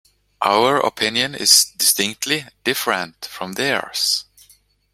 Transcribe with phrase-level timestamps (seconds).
[0.41, 4.25] Our opinion is distinctly different from theirs.